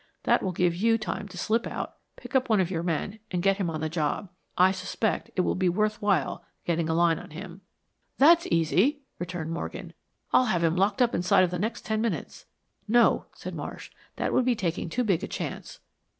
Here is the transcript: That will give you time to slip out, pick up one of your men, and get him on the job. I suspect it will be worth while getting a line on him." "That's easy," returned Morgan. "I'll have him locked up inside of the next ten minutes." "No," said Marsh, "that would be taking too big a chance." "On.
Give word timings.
That 0.23 0.41
will 0.41 0.51
give 0.51 0.73
you 0.73 0.97
time 0.97 1.27
to 1.27 1.37
slip 1.37 1.67
out, 1.67 1.97
pick 2.15 2.33
up 2.35 2.49
one 2.49 2.59
of 2.59 2.71
your 2.71 2.81
men, 2.81 3.19
and 3.29 3.43
get 3.43 3.57
him 3.57 3.69
on 3.69 3.81
the 3.81 3.87
job. 3.87 4.29
I 4.57 4.71
suspect 4.71 5.29
it 5.35 5.41
will 5.41 5.53
be 5.53 5.69
worth 5.69 6.01
while 6.01 6.43
getting 6.65 6.89
a 6.89 6.95
line 6.95 7.19
on 7.19 7.29
him." 7.29 7.61
"That's 8.17 8.47
easy," 8.47 9.03
returned 9.19 9.51
Morgan. 9.51 9.93
"I'll 10.33 10.45
have 10.45 10.63
him 10.63 10.75
locked 10.75 11.03
up 11.03 11.13
inside 11.13 11.43
of 11.43 11.51
the 11.51 11.59
next 11.59 11.85
ten 11.85 12.01
minutes." 12.01 12.47
"No," 12.87 13.27
said 13.35 13.53
Marsh, 13.53 13.91
"that 14.15 14.33
would 14.33 14.43
be 14.43 14.55
taking 14.55 14.89
too 14.89 15.03
big 15.03 15.23
a 15.23 15.27
chance." 15.27 15.77
"On. 15.77 15.83